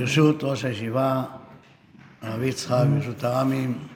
ברשות 0.00 0.44
ראש 0.44 0.64
הישיבה, 0.64 1.24
הרב 2.22 2.42
יצחק, 2.42 2.84
ברשות 2.94 3.24
הרמים, 3.24 3.88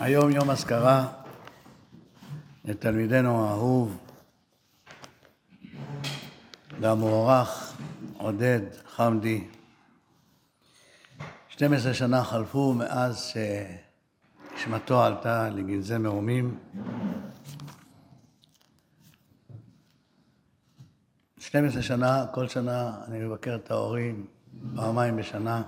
היום 0.00 0.30
יום 0.30 0.50
אזכרה 0.50 1.06
לתלמידנו 2.64 3.46
האהוב 3.46 3.98
והמוערך 6.80 7.76
עודד 8.18 8.60
חמדי. 8.86 9.44
12 11.48 11.94
שנה 11.94 12.24
חלפו 12.24 12.74
מאז 12.74 13.32
שנשמתו 14.56 15.04
עלתה 15.04 15.48
לגנזי 15.50 15.98
מרומים. 15.98 16.58
12 21.52 21.82
שנה, 21.82 22.24
כל 22.30 22.48
שנה 22.48 22.94
אני 23.08 23.18
מבקר 23.18 23.54
את 23.54 23.70
ההורים 23.70 24.26
פעמיים 24.76 25.16
בשנה. 25.16 25.62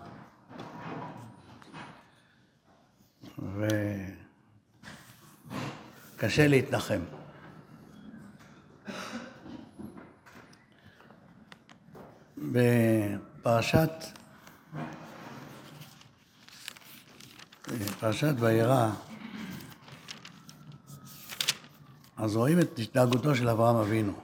וקשה 6.16 6.48
להתנחם. 6.48 7.01
בפרשת, 12.38 13.91
פרשת 18.01 18.35
וירא, 18.38 18.91
אז 22.16 22.37
רואים 22.37 22.60
את 22.60 22.79
התנהגותו 22.79 23.35
של 23.35 23.48
אברהם 23.48 23.77
אבינו. 23.77 24.23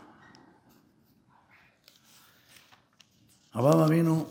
אברהם 3.60 3.78
אבינו 3.80 4.26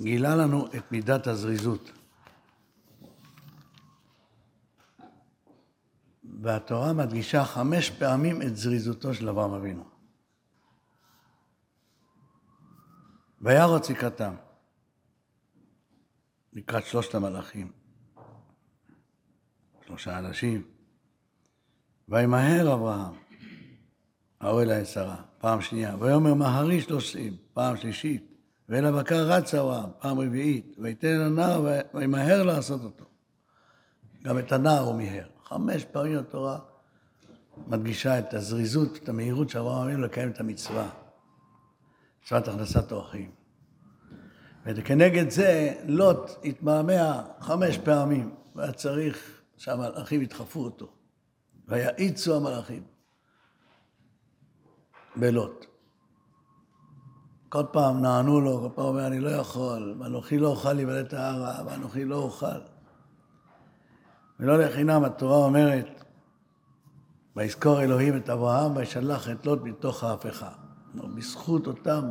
גילה 0.00 0.36
לנו 0.36 0.66
את 0.66 0.92
מידת 0.92 1.26
הזריזות. 1.26 1.92
והתורה 6.42 6.92
מדגישה 6.92 7.44
חמש 7.44 7.90
פעמים 7.90 8.42
את 8.42 8.56
זריזותו 8.56 9.14
של 9.14 9.28
אברהם 9.28 9.52
אבינו. 9.52 9.84
וירוץ 13.40 13.90
לקראתם, 13.90 14.34
לקראת 16.52 16.86
שלושת 16.86 17.14
המלאכים, 17.14 17.72
שלושה 19.86 20.18
אנשים. 20.18 20.62
וימהר 22.08 22.74
אברהם, 22.74 23.14
האוהל 24.40 24.70
העשרה, 24.70 25.22
פעם 25.42 25.60
שנייה. 25.60 25.96
ויאמר 26.00 26.34
מהרי 26.34 26.80
שלושים, 26.80 27.36
פעם 27.54 27.76
שלישית. 27.76 28.26
ואל 28.68 28.84
הבקר 28.84 29.28
רץ 29.28 29.54
אברהם, 29.54 29.90
פעם 29.98 30.18
רביעית. 30.18 30.76
ויתן 30.78 31.08
אל 31.08 31.22
הנער 31.22 31.64
וימהר 31.94 32.42
לעשות 32.42 32.84
אותו. 32.84 33.04
גם 34.24 34.38
את 34.38 34.52
הנער 34.52 34.80
הוא 34.80 34.94
מיהר. 34.94 35.26
חמש 35.44 35.84
פעמים 35.84 36.18
התורה 36.18 36.58
מדגישה 37.66 38.18
את 38.18 38.34
הזריזות, 38.34 38.96
את 38.96 39.08
המהירות 39.08 39.50
של 39.50 39.58
אברהם 39.58 39.82
אבינו 39.82 40.02
לקיים 40.02 40.30
את 40.30 40.40
המצווה. 40.40 40.88
מצוות 42.22 42.48
הכנסת 42.48 42.92
אורחים. 42.92 43.30
וכנגד 44.66 45.30
זה 45.30 45.74
לוט 45.86 46.30
התמהמה 46.44 47.22
חמש 47.40 47.78
פעמים, 47.78 48.34
והיה 48.54 48.72
צריך 48.72 49.42
שהמלאכים 49.56 50.22
ידחפו 50.22 50.64
אותו. 50.64 50.92
ויעיצו 51.68 52.36
המלאכים 52.36 52.91
בלוט. 55.16 55.66
כל 57.48 57.62
פעם 57.72 58.02
נענו 58.02 58.40
לו, 58.40 58.60
כל 58.60 58.68
פעם 58.74 58.84
אומר, 58.84 59.06
אני 59.06 59.20
לא 59.20 59.30
יכול, 59.30 59.96
ואנוכי 60.00 60.38
לא 60.38 60.48
אוכל 60.48 60.72
להיוולד 60.72 61.06
את 61.06 61.12
ההרה, 61.12 61.66
ואנוכי 61.66 62.04
לא 62.04 62.16
אוכל. 62.16 62.60
ולא 64.40 64.58
לחינם 64.58 65.04
התורה 65.04 65.36
אומרת, 65.36 66.04
ויזכור 67.36 67.82
אלוהים 67.82 68.16
את 68.16 68.30
אברהם 68.30 68.76
וישלח 68.76 69.30
את 69.30 69.46
לוט 69.46 69.62
מתוך 69.62 70.04
ההפכה. 70.04 70.50
בזכות 70.94 71.66
אותם 71.66 72.04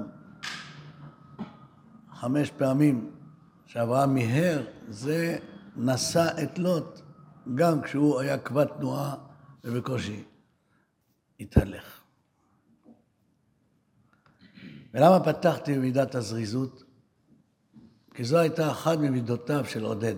חמש 2.14 2.52
פעמים 2.52 3.12
שאברהם 3.66 4.14
מיהר, 4.14 4.66
זה 4.88 5.38
נשא 5.76 6.28
את 6.44 6.60
לוט 6.60 7.02
גם 7.56 7.82
כשהוא 7.82 8.20
היה 8.20 8.38
כבד 8.38 8.66
תנועה 8.66 9.16
ובקושי 9.64 10.24
התהלך. 11.40 12.01
ולמה 14.94 15.34
פתחתי 15.34 15.78
במידת 15.78 16.16
הזריזות? 16.16 16.84
כי 18.14 18.24
זו 18.24 18.38
הייתה 18.38 18.72
אחת 18.72 18.98
ממידותיו 18.98 19.66
של 19.66 19.84
עודד. 19.84 20.16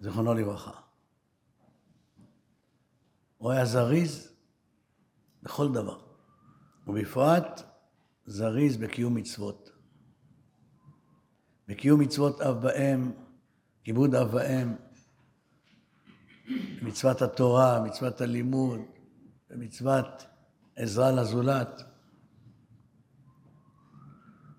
זיכרונו 0.00 0.34
לברכה. 0.34 0.80
הוא 3.38 3.50
היה 3.50 3.64
זריז 3.64 4.32
בכל 5.42 5.72
דבר, 5.72 6.00
ובפרט 6.86 7.62
זריז 8.26 8.76
בקיום 8.76 9.14
מצוות. 9.14 9.70
בקיום 11.68 12.00
מצוות 12.00 12.40
אב 12.40 12.64
ואם, 12.64 13.12
כיבוד 13.84 14.14
אב 14.14 14.34
ואם, 14.34 14.74
מצוות 16.82 17.22
התורה, 17.22 17.80
מצוות 17.80 18.20
הלימוד, 18.20 18.80
ומצוות 19.50 20.26
עזרה 20.80 21.12
לזולת. 21.12 21.82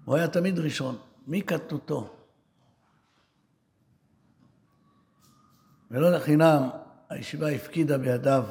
הוא 0.05 0.15
היה 0.15 0.27
תמיד 0.27 0.59
ראשון, 0.59 0.97
מקטנותו. 1.27 2.15
ולא 5.91 6.11
לחינם 6.11 6.69
הישיבה 7.09 7.49
הפקידה 7.49 7.97
בידיו 7.97 8.45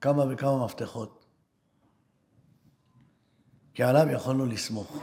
כמה 0.00 0.24
וכמה 0.30 0.64
מפתחות. 0.64 1.26
כי 3.74 3.82
עליו 3.82 4.06
יכולנו 4.12 4.46
לסמוך. 4.46 5.02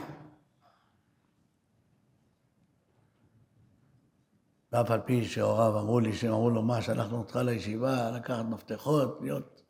ואף 4.72 4.90
על 4.90 5.00
פי 5.00 5.24
שהוריו 5.24 5.80
אמרו 5.80 6.00
לי, 6.00 6.12
שהם 6.12 6.32
אמרו 6.32 6.50
לו, 6.50 6.62
מה, 6.62 6.82
שלחנו 6.82 7.18
אותך 7.18 7.36
לישיבה, 7.36 8.10
לקחת 8.10 8.44
מפתחות, 8.44 9.18
להיות 9.20 9.62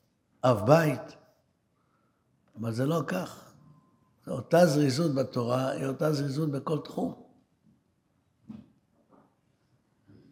אב 0.45 0.67
בית. 0.67 1.18
אבל 2.61 2.73
זה 2.73 2.87
לא 2.87 3.03
כך. 3.07 3.53
זו 4.27 4.33
אותה 4.33 4.67
זריזות 4.67 5.15
בתורה, 5.15 5.71
היא 5.71 5.87
אותה 5.87 6.13
זריזות 6.13 6.51
בכל 6.51 6.79
תחום. 6.79 7.15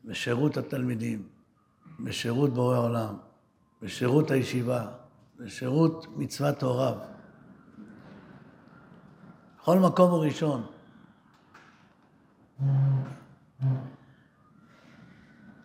בשירות 0.05 0.57
התלמידים, 0.57 1.29
בשירות 2.01 2.55
בורא 2.55 2.79
עולם, 2.79 3.17
בשירות 3.83 4.31
הישיבה, 4.31 4.87
בשירות 5.37 6.07
מצוות 6.17 6.63
הוריו. 6.63 6.99
בכל 9.61 9.79
מקום 9.79 10.11
הוא 10.11 10.25
ראשון. 10.25 10.67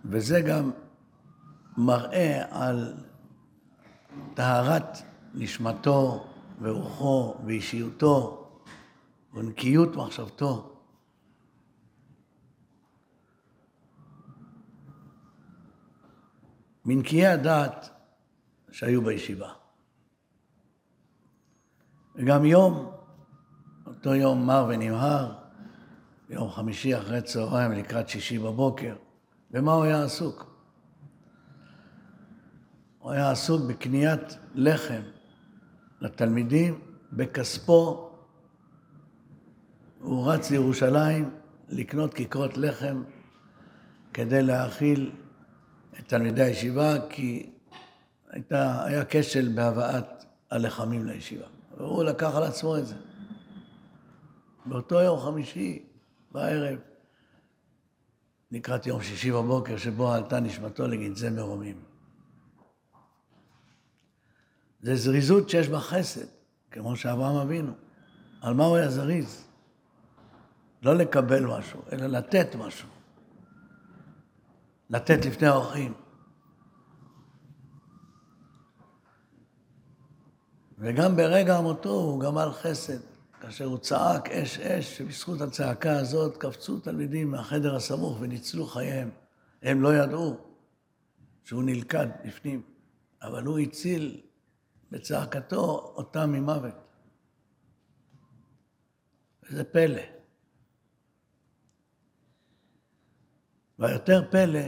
וזה 0.05 0.41
גם 0.41 0.71
מראה 1.77 2.43
על 2.49 2.93
טהרת 4.33 4.97
נשמתו 5.33 6.30
ורוחו 6.61 7.35
ואישיותו 7.45 8.47
ונקיות 9.33 9.95
מחשבתו. 9.95 10.75
מנקיי 16.85 17.27
הדעת 17.27 17.89
שהיו 18.71 19.01
בישיבה. 19.01 19.53
וגם 22.15 22.45
יום, 22.45 22.91
אותו 23.87 24.15
יום 24.15 24.47
מר 24.47 24.65
ונמהר, 24.69 25.35
יום 26.29 26.51
חמישי 26.51 26.97
אחרי 26.97 27.21
צהריים 27.21 27.71
לקראת 27.71 28.09
שישי 28.09 28.39
בבוקר, 28.39 28.95
במה 29.51 29.73
הוא 29.73 29.83
היה 29.83 30.03
עסוק? 30.03 30.55
הוא 32.99 33.11
היה 33.11 33.31
עסוק 33.31 33.61
בקניית 33.69 34.37
לחם 34.53 35.01
לתלמידים 36.01 36.79
בכספו. 37.13 38.11
הוא 39.99 40.31
רץ 40.31 40.51
לירושלים 40.51 41.29
לקנות 41.69 42.13
כיכרות 42.13 42.57
לחם 42.57 43.03
כדי 44.13 44.43
להאכיל 44.43 45.11
את 45.99 46.07
תלמידי 46.07 46.43
הישיבה, 46.43 46.95
כי 47.09 47.49
הייתה, 48.29 48.85
היה 48.85 49.03
כשל 49.09 49.51
בהבאת 49.55 50.25
הלחמים 50.51 51.05
לישיבה. 51.05 51.45
והוא 51.77 52.03
לקח 52.03 52.35
על 52.35 52.43
עצמו 52.43 52.77
את 52.77 52.87
זה. 52.87 52.95
באותו 54.65 55.01
יום 55.01 55.19
חמישי 55.19 55.85
בערב, 56.31 56.79
לקראת 58.51 58.87
יום 58.87 59.01
שישי 59.01 59.31
בבוקר, 59.31 59.77
שבו 59.77 60.11
עלתה 60.11 60.39
נשמתו 60.39 60.87
לגנזי 60.87 61.29
מרומים. 61.29 61.90
זה 64.81 64.95
זריזות 64.95 65.49
שיש 65.49 65.69
בה 65.69 65.79
חסד, 65.79 66.25
כמו 66.71 66.95
שאברהם 66.95 67.35
אבינו. 67.35 67.73
על 68.41 68.53
מה 68.53 68.65
הוא 68.65 68.77
היה 68.77 68.89
זריז? 68.89 69.43
לא 70.81 70.95
לקבל 70.95 71.45
משהו, 71.45 71.81
אלא 71.91 72.07
לתת 72.07 72.55
משהו. 72.55 72.87
לתת 74.89 75.25
לפני 75.25 75.47
האורחים. 75.47 75.93
וגם 80.77 81.15
ברגע 81.15 81.61
מותו 81.61 81.89
הוא 81.89 82.19
גמל 82.19 82.49
חסד, 82.51 82.99
כאשר 83.41 83.65
הוא 83.65 83.77
צעק 83.77 84.29
אש 84.29 84.59
אש, 84.59 84.97
שבזכות 84.97 85.41
הצעקה 85.41 85.97
הזאת 85.97 86.37
קפצו 86.37 86.79
תלמידים 86.79 87.31
מהחדר 87.31 87.75
הסמוך 87.75 88.17
וניצלו 88.21 88.65
חייהם. 88.65 89.09
הם 89.61 89.81
לא 89.81 89.95
ידעו 89.95 90.37
שהוא 91.43 91.63
נלכד 91.63 92.07
בפנים, 92.25 92.61
אבל 93.21 93.43
הוא 93.43 93.59
הציל 93.59 94.21
בצעקתו 94.91 95.93
אותם 95.95 96.31
ממוות. 96.31 96.75
וזה 99.43 99.63
פלא. 99.63 100.01
והיותר 103.79 104.23
פלא, 104.31 104.59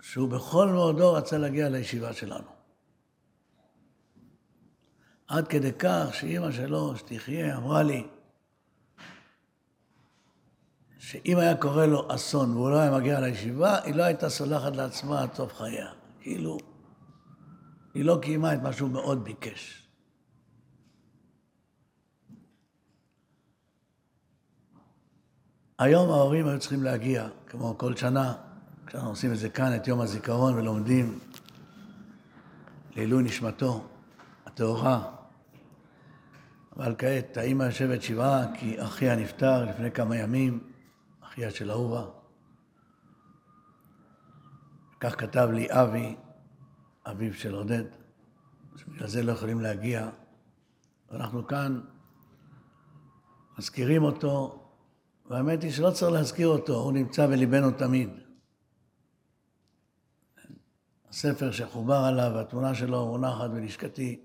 שהוא 0.00 0.28
בכל 0.28 0.68
מאודו 0.68 1.12
רצה 1.12 1.38
להגיע 1.38 1.68
לישיבה 1.68 2.12
שלנו. 2.12 2.50
עד 5.26 5.48
כדי 5.48 5.72
כך 5.78 6.08
שאימא 6.12 6.52
שלו, 6.52 6.96
שתחיה, 6.96 7.56
אמרה 7.56 7.82
לי, 7.82 8.06
שאם 10.98 11.38
היה 11.38 11.56
קורה 11.56 11.86
לו 11.86 12.14
אסון 12.14 12.50
והוא 12.50 12.70
לא 12.70 12.78
היה 12.78 12.90
מגיע 12.90 13.20
לישיבה, 13.20 13.82
היא 13.82 13.94
לא 13.94 14.02
הייתה 14.02 14.28
סולחת 14.28 14.76
לעצמה 14.76 15.22
עד 15.22 15.34
סוף 15.34 15.52
חייה. 15.52 15.92
כאילו, 16.20 16.58
היא 17.94 18.04
לא 18.04 18.18
קיימה 18.22 18.54
את 18.54 18.62
מה 18.62 18.72
שהוא 18.72 18.90
מאוד 18.90 19.24
ביקש. 19.24 19.88
היום 25.78 26.10
ההורים 26.10 26.48
היו 26.48 26.58
צריכים 26.58 26.82
להגיע, 26.82 27.28
כמו 27.46 27.78
כל 27.78 27.96
שנה, 27.96 28.34
כשאנחנו 28.86 29.10
עושים 29.10 29.32
את 29.32 29.38
זה 29.38 29.48
כאן, 29.48 29.76
את 29.76 29.88
יום 29.88 30.00
הזיכרון, 30.00 30.54
ולומדים 30.54 31.18
לעילוי 32.96 33.22
נשמתו 33.22 33.84
הטהורה. 34.46 35.12
אבל 36.76 36.94
כעת 36.98 37.36
האימא 37.36 37.64
יושבת 37.64 38.02
שבעה 38.02 38.44
כי 38.54 38.82
אחיה 38.82 39.16
נפטר 39.16 39.64
לפני 39.64 39.90
כמה 39.90 40.16
ימים, 40.16 40.60
אחיה 41.22 41.50
של 41.50 41.70
אהובה. 41.70 42.04
כך 45.00 45.20
כתב 45.20 45.48
לי 45.52 45.66
אבי, 45.70 46.16
אביו 47.06 47.34
של 47.34 47.54
עודד, 47.54 47.84
שבגלל 48.76 49.08
זה 49.08 49.22
לא 49.22 49.32
יכולים 49.32 49.60
להגיע. 49.60 50.10
אנחנו 51.10 51.46
כאן 51.46 51.80
מזכירים 53.58 54.02
אותו, 54.02 54.62
והאמת 55.30 55.62
היא 55.62 55.72
שלא 55.72 55.90
צריך 55.90 56.12
להזכיר 56.12 56.48
אותו, 56.48 56.74
הוא 56.74 56.92
נמצא 56.92 57.26
בליבנו 57.26 57.70
תמיד. 57.70 58.10
הספר 61.08 61.52
שחובר 61.52 61.94
עליו, 61.94 62.38
התמונה 62.38 62.74
שלו 62.74 63.06
מונחת 63.06 63.50
בלשכתי 63.50 64.20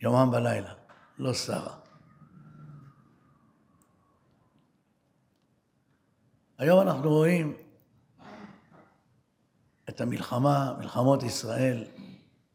יומם 0.00 0.30
בלילה, 0.30 0.74
לא 1.18 1.34
שרה. 1.34 1.78
היום 6.58 6.80
אנחנו 6.80 7.10
רואים 7.10 7.56
את 9.88 10.00
המלחמה, 10.00 10.74
מלחמות 10.78 11.22
ישראל, 11.22 11.84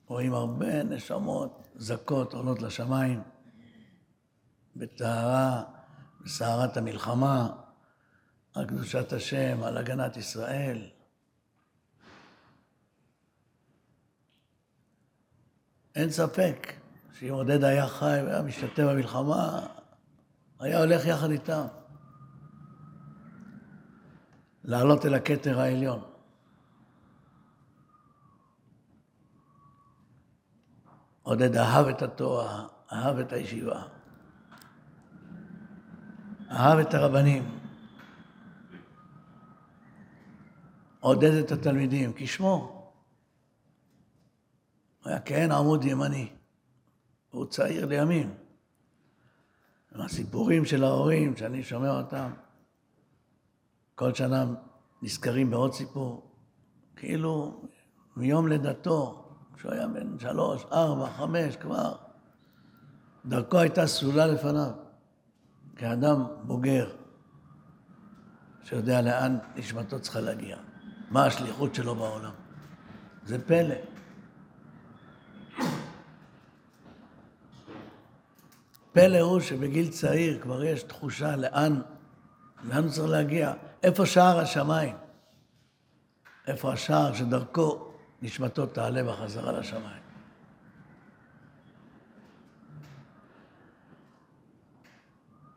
רואים 0.08 0.34
הרבה 0.34 0.84
נשמות 0.84 1.68
זכות 1.76 2.34
עולות 2.34 2.62
לשמיים 2.62 3.22
בטהרה, 4.76 5.64
בסערת 6.22 6.78
המלחמה, 6.78 7.50
על 8.54 8.66
קדושת 8.66 9.14
השם, 9.14 9.64
על 9.64 9.78
הגנת 9.78 10.18
ישראל. 10.18 10.90
אין 15.96 16.12
ספק 16.12 16.74
שאם 17.20 17.34
עודד 17.34 17.64
היה 17.64 17.88
חי 17.88 18.20
והיה 18.26 18.42
משתתף 18.42 18.84
במלחמה, 18.84 19.68
היה 20.60 20.80
הולך 20.80 21.06
יחד 21.06 21.32
איתם. 21.32 21.66
לעלות 24.64 25.06
אל 25.06 25.14
הכתר 25.14 25.60
העליון. 25.60 26.12
עודד 31.24 31.58
אהב 31.58 31.88
את 31.88 32.02
התורה, 32.02 32.68
אהב 32.92 33.18
את 33.18 33.34
הישיבה, 33.34 33.84
אהב 36.52 36.80
את 36.80 36.94
הרבנים, 36.94 37.60
עודד 41.00 41.31
את 41.31 41.52
התלמידים, 41.52 42.12
כשמו. 42.16 42.84
הוא 45.04 45.10
היה 45.10 45.20
כעין 45.20 45.52
עמוד 45.52 45.86
ימני, 45.86 46.30
הוא 47.31 47.46
צעיר 47.46 47.86
לימים. 47.86 48.34
הסיפורים 49.92 50.66
של 50.66 50.84
ההורים, 50.84 51.38
שאני 51.38 51.64
שומע 51.64 51.90
אותם, 51.90 52.31
כל 53.96 54.14
שנה 54.14 54.46
נזכרים 55.02 55.50
בעוד 55.50 55.74
סיפור, 55.74 56.31
כאילו 56.96 57.62
מיום 58.18 58.48
לידתו, 58.48 59.23
כשהוא 59.56 59.72
היה 59.72 59.88
בן 59.88 60.20
שלוש, 60.20 60.66
ארבע, 60.72 61.10
חמש 61.10 61.56
כבר, 61.56 61.96
דרכו 63.26 63.60
הייתה 63.60 63.88
סלולה 63.88 64.26
לפניו, 64.26 64.72
כאדם 65.76 66.26
בוגר, 66.44 66.90
שיודע 68.64 69.02
לאן 69.02 69.38
נשמתו 69.56 70.00
צריכה 70.00 70.20
להגיע, 70.20 70.58
מה 71.12 71.26
השליחות 71.26 71.76
שלו 71.76 71.96
בעולם. 71.96 72.32
זה 73.26 73.48
פלא. 73.48 73.76
פלא 78.94 79.20
הוא 79.20 79.40
שבגיל 79.40 79.90
צעיר 79.90 80.42
כבר 80.42 80.64
יש 80.64 80.84
תחושה 80.84 81.36
לאן, 81.36 81.82
לאן 82.64 82.84
הוא 82.84 82.92
צריך 82.92 83.10
להגיע. 83.10 83.54
איפה 83.84 84.06
שער 84.06 84.40
השמיים? 84.40 84.96
איפה 86.48 86.74
השער 86.74 87.14
שדרכו 87.14 87.93
נשמתו 88.24 88.66
תעלה 88.66 89.03
בחזרה 89.03 89.51
לשמיים? 89.51 90.03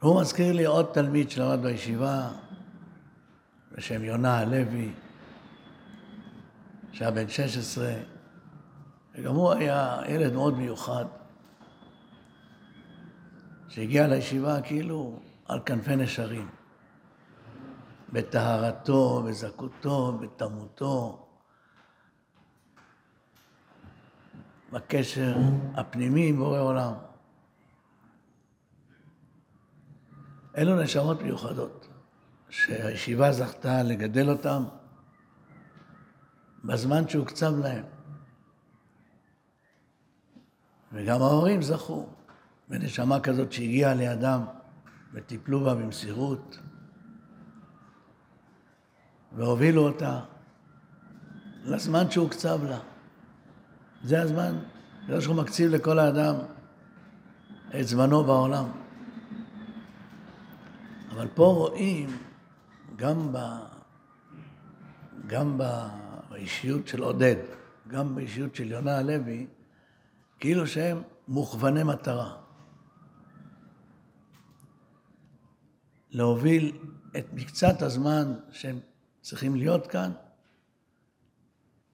הוא 0.00 0.20
מזכיר 0.20 0.52
לי 0.52 0.64
עוד 0.64 0.86
תלמיד 0.92 1.30
שלמד 1.30 1.62
בישיבה, 1.62 2.28
בשם 3.72 4.04
יונה 4.04 4.38
הלוי, 4.38 4.92
שהיה 6.92 7.10
בן 7.10 7.28
16, 7.28 7.94
וגם 9.14 9.34
הוא 9.34 9.52
היה 9.52 9.98
ילד 10.08 10.32
מאוד 10.32 10.58
מיוחד, 10.58 11.04
שהגיע 13.68 14.06
לישיבה 14.06 14.60
כאילו 14.62 15.20
על 15.48 15.60
כנפי 15.66 15.96
נשרים. 15.96 16.48
בטהרתו, 18.12 19.22
בזכותו, 19.22 20.12
בתמותו, 20.12 21.25
בקשר 24.76 25.36
הפנימי 25.74 26.28
עם 26.28 26.36
בורא 26.36 26.60
עולם. 26.60 26.92
אלו 30.56 30.82
נשמות 30.82 31.22
מיוחדות, 31.22 31.88
שהישיבה 32.50 33.32
זכתה 33.32 33.82
לגדל 33.82 34.30
אותם 34.30 34.64
בזמן 36.64 37.08
שהוקצב 37.08 37.58
להם. 37.58 37.84
וגם 40.92 41.22
ההורים 41.22 41.62
זכו 41.62 42.08
בנשמה 42.68 43.20
כזאת 43.20 43.52
שהגיעה 43.52 43.94
לידם 43.94 44.44
וטיפלו 45.12 45.64
בה 45.64 45.74
במסירות. 45.74 46.58
והובילו 49.32 49.86
אותה 49.88 50.20
לזמן 51.64 52.10
שהוקצב 52.10 52.64
לה. 52.64 52.95
זה 54.06 54.22
הזמן, 54.22 54.58
זה 55.08 55.20
שהוא 55.20 55.36
מקציב 55.36 55.70
לכל 55.70 55.98
האדם 55.98 56.34
את 57.80 57.86
זמנו 57.86 58.24
בעולם. 58.24 58.64
אבל 61.10 61.28
פה 61.34 61.44
רואים, 61.44 62.18
גם, 62.96 63.32
ב, 63.32 63.38
גם 65.26 65.58
באישיות 66.30 66.88
של 66.88 67.02
עודד, 67.02 67.36
גם 67.88 68.14
באישיות 68.14 68.54
של 68.54 68.70
יונה 68.70 68.98
הלוי, 68.98 69.46
כאילו 70.40 70.66
שהם 70.66 71.02
מוכווני 71.28 71.82
מטרה. 71.82 72.36
להוביל 76.10 76.78
את 77.18 77.26
מקצת 77.32 77.82
הזמן 77.82 78.34
שהם 78.50 78.78
צריכים 79.20 79.56
להיות 79.56 79.86
כאן 79.86 80.12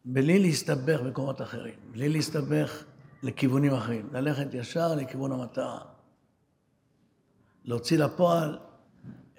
בלי 0.05 0.39
להסתבך 0.39 1.01
במקומות 1.01 1.43
אחרים, 1.43 1.75
בלי 1.91 2.09
להסתבך 2.09 2.85
לכיוונים 3.23 3.75
אחרים, 3.75 4.09
ללכת 4.13 4.55
ישר 4.55 4.95
לכיוון 4.95 5.33
המטרה. 5.33 5.81
להוציא 7.65 7.99
לפועל 7.99 8.59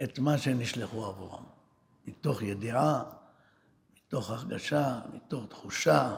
את 0.04 0.20
מה 0.20 0.38
שהם 0.38 0.60
נשלחו 0.60 1.06
עבורם, 1.06 1.44
מתוך 2.08 2.42
ידיעה, 2.42 3.04
מתוך 3.98 4.30
הרגשה, 4.30 5.00
מתוך 5.14 5.46
תחושה. 5.50 6.16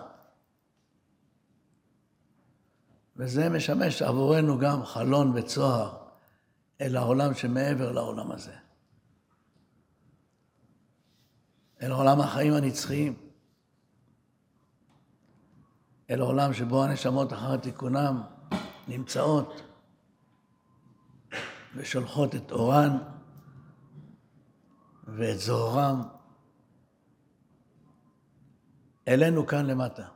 וזה 3.15 3.49
משמש 3.49 4.01
עבורנו 4.01 4.59
גם 4.59 4.85
חלון 4.85 5.31
וצוהר 5.35 5.97
אל 6.81 6.97
העולם 6.97 7.33
שמעבר 7.33 7.91
לעולם 7.91 8.31
הזה. 8.31 8.55
אל 11.81 11.91
עולם 11.91 12.21
החיים 12.21 12.53
הנצחיים. 12.53 13.25
אל 16.09 16.21
עולם 16.21 16.53
שבו 16.53 16.83
הנשמות 16.83 17.33
אחר 17.33 17.57
תיקונם 17.57 18.21
נמצאות 18.88 19.62
ושולחות 21.75 22.35
את 22.35 22.51
אורן 22.51 22.97
ואת 25.07 25.39
זוהרם 25.39 26.01
אלינו 29.07 29.47
כאן 29.47 29.65
למטה. 29.65 30.07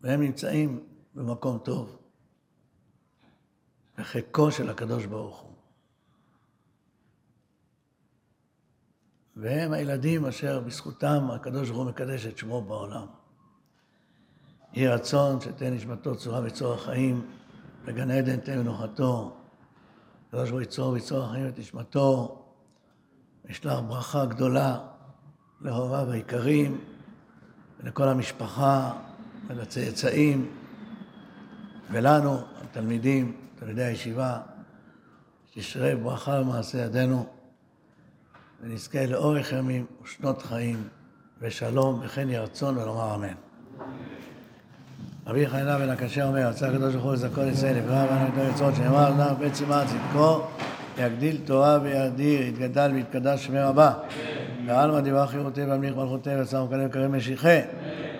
והם 0.00 0.20
נמצאים 0.20 0.86
במקום 1.14 1.58
טוב, 1.58 1.98
בחיקו 3.98 4.52
של 4.52 4.70
הקדוש 4.70 5.06
ברוך 5.06 5.40
הוא. 5.40 5.54
והם 9.36 9.72
הילדים 9.72 10.26
אשר 10.26 10.60
בזכותם 10.60 11.30
הקדוש 11.30 11.68
ברוך 11.68 11.82
הוא 11.82 11.90
מקדש 11.90 12.26
את 12.26 12.38
שמו 12.38 12.62
בעולם. 12.62 13.06
יהי 14.74 14.88
רצון 14.88 15.40
שתהיה 15.40 15.70
נשמתו 15.70 16.16
צורה 16.16 16.40
וצור 16.44 16.74
החיים, 16.74 17.26
בגן 17.84 18.10
עדן 18.10 18.36
תהיה 18.36 18.56
מנוחתו, 18.56 19.36
הקדוש 20.28 20.50
ברוך 20.50 20.52
הוא 20.52 20.60
יצור 20.60 20.92
ויצור 20.92 21.24
החיים 21.24 21.48
את 21.48 21.58
נשמתו, 21.58 22.42
וישלח 23.44 23.78
ברכה 23.78 24.24
גדולה 24.24 24.78
להוריו 25.60 26.10
היקרים, 26.10 26.80
ולכל 27.80 28.08
המשפחה, 28.08 28.92
ולצאצאים, 29.46 30.50
ולנו, 31.90 32.38
התלמידים, 32.62 33.36
תלמידי 33.54 33.82
הישיבה, 33.82 34.40
שתשרה 35.50 35.96
ברכה 35.96 36.40
במעשה 36.40 36.78
ידינו. 36.78 37.26
ונזכה 38.60 39.06
לאורך 39.06 39.52
ימים 39.52 39.86
ושנות 40.02 40.42
חיים 40.42 40.88
ושלום, 41.40 42.00
וכן 42.02 42.28
יהי 42.28 42.38
רצון 42.38 42.78
ולומר 42.78 43.14
אמן. 43.14 43.43
רבי 45.26 45.46
חיינה 45.46 45.78
בן 45.78 45.90
הקשה 45.90 46.24
אומר, 46.24 46.48
רצה 46.48 46.68
הקדוש 46.68 46.92
ברוך 46.92 47.04
הוא 47.04 47.12
לזכות 47.12 47.44
ישראל, 47.52 47.76
לפגוע 47.76 48.06
בנו 48.06 48.26
את 48.26 48.32
הרצון, 48.36 48.74
שנאמר 48.74 49.08
אדם 49.08 49.34
בעצם 49.38 49.68
מה 49.68 49.84
צדקו, 49.86 50.40
יגדיל 50.98 51.36
תורה 51.44 51.78
ויאדיר, 51.82 52.42
יתגדל 52.42 52.90
ויתקדש 52.94 53.46
שמי 53.46 53.60
רבה. 53.60 53.92
ועלמא 54.66 55.00
דיבר 55.00 55.26
חירותי 55.26 55.64
והמליך 55.64 55.96
מלכותי 55.96 56.30
וצר 56.40 56.64
וכלב 56.64 56.90
קרים 56.90 57.12
משיחי. 57.12 57.58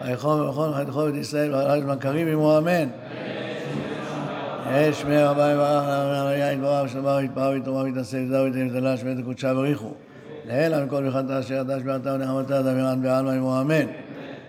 ויכול 0.05 0.41
ובכל 0.41 0.73
חייתכו 0.75 1.09
את 1.09 1.15
ישראל 1.15 1.55
ועלי 1.55 1.83
זמן 1.83 1.97
קריב 1.99 2.29
עמו 2.29 2.59
אמן. 2.59 2.89
יש 4.75 5.01
שמי 5.01 5.23
רבה 5.23 5.53
יברך 5.53 5.85
יין 6.39 6.61
דבריו 6.61 6.89
של 6.89 7.01
דבר 7.01 7.21
יתפאר 7.21 7.51
ויתרומה 7.51 7.83
ויתעשה 7.83 8.17
ויתזהו 8.17 8.45
ויתן 8.45 8.59
ויתדלה 8.59 8.97
שמי 8.97 9.23
קודשה 9.23 9.55
בריחו. 9.55 9.93
לעילה 10.49 10.85
מכל 10.85 11.11
ברכת 11.11 11.31
אשר 11.31 11.55
ידע 11.55 11.79
שביעתה 11.81 12.13
ונחמתה 12.13 12.63
דמירן 12.63 13.03
בעלמא 13.03 13.31
עמו 13.31 13.61
אמן. 13.61 14.04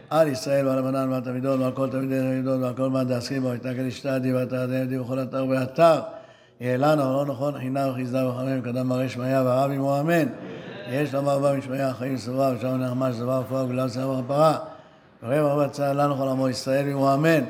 על 0.09 0.27
ישראל 0.27 0.67
ועל 0.67 0.79
הבנן 0.79 1.09
ועל 1.09 1.21
תלמידות 1.21 1.59
ועל 1.59 1.71
כל 1.71 1.89
תלמידי 1.89 2.19
תלמידות 2.19 2.61
ועל 2.61 2.73
כל 2.73 2.89
מה 2.89 3.03
דעסקים 3.03 3.41
בו 3.41 3.49
ויתקל 3.49 3.87
אשתדי 3.87 4.33
ואתה 4.33 4.67
דעדי 4.67 4.97
בכל 4.97 5.19
אתר 5.19 5.45
ואתר. 5.49 6.01
יהיה 6.59 6.77
לנו, 6.77 7.13
לא 7.13 7.25
נכון, 7.25 7.59
חינה 7.59 7.89
וחיסדה 7.89 8.29
וחמם, 8.29 8.61
קדם 8.61 8.87
מראה 8.87 9.09
שמעיה 9.09 9.43
והרב 9.43 9.71
עמו 9.71 9.99
אמן. 9.99 10.25
יש 10.89 11.13
לומר 11.13 11.39
בה 11.39 11.57
משמעיה 11.57 11.93
חיים 11.93 12.17
סברה 12.17 12.53
ושם 12.57 12.67
נחמה 12.67 13.13
שזבר 13.13 13.41
ופואה 13.45 13.63
וגלל 13.63 13.89
שיער 13.89 14.09
וכפרה. 14.09 14.57
ורב 15.23 15.45
רב 15.45 15.59
הצעה 15.59 15.93
לנו 15.93 16.15
כל 16.17 16.27
עמו 16.27 16.49
ישראל 16.49 16.87
עמו 16.87 17.13
אמן. 17.13 17.43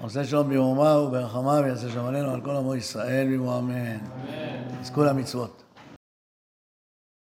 עושה 0.00 0.24
שלום 0.24 0.48
בירומה 0.48 0.98
וברחמה 0.98 1.60
ויעשה 1.64 1.88
שלום 1.88 2.06
עלינו 2.06 2.30
על 2.30 2.40
כל 2.40 2.56
עמו 2.56 2.74
ישראל 2.74 3.26
עמו 3.34 3.58
אמן. 3.58 3.98
יזכו 4.82 5.04
למצוות. 5.04 5.63